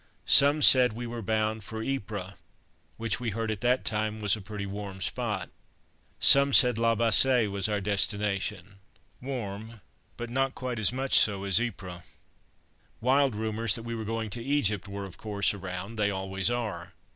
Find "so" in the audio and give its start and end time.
11.19-11.43